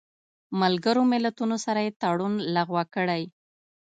[0.61, 3.23] ملګرو ملتونو سره یې تړون لغوه کړی